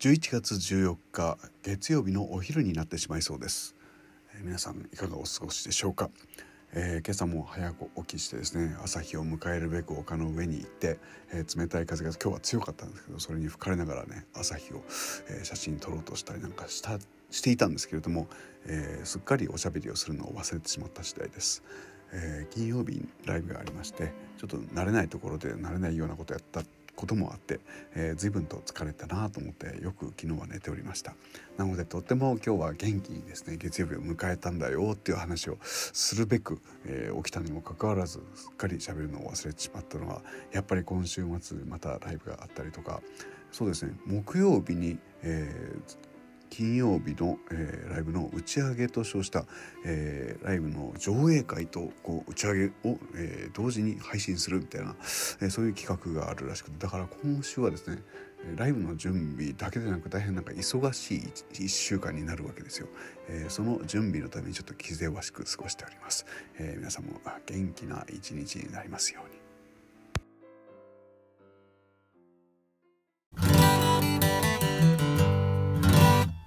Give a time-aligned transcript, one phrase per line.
[0.00, 3.74] 11月14日月曜日のお昼になってしまいそうです、
[4.36, 6.08] えー、皆さんいかがお過ごしでしょうか、
[6.72, 11.00] えー、今朝も早く起きしてですね朝日を迎えるべく丘の上に行って、
[11.32, 14.84] えー、冷たい風が今日は強かったんですけどそれに吹かれながらね朝日を、
[15.30, 17.00] え写真撮ろうとしたりなんかした
[17.32, 18.28] していたんですけれども、
[18.66, 21.64] えすっかりおしゃべりをするのを忘れてしまった次第です。
[22.12, 26.62] え金曜日にライブがありましてちょっと慣れないところで慣れないようなことやった
[26.98, 27.60] こともあって、
[27.94, 31.14] えー、随分と疲れたなと思ってよく昨日は寝ておりました。
[31.56, 33.56] なのでとっても今日は元気にですね。
[33.56, 43.00] 月曜日を迎えたんだよっていう話をするべく、えー、起きたにもかかわらずすっかり喋るのを忘れてしまったのはやっぱり今週末またライブがあったりとか。
[43.52, 43.94] そうですね。
[44.04, 46.07] 木曜日に、えー、
[46.50, 49.44] 金曜日の、えー、ライブの打ち上げと称した、
[49.84, 54.94] えー、ライブの上映会とこう打ち上げを、えー、同時に配信するみたいな、
[55.40, 58.02] えー、そういう企画があるらしくてだから今週はですね
[58.56, 61.18] ライブの準備だけでなく大変なんか忙しい
[61.52, 62.86] 1週間になるわけですよ、
[63.28, 66.24] えー、その準備のためにちょっと気ぜわしく過ごしております、
[66.58, 69.37] えー、皆さんも元気な一日になりますように。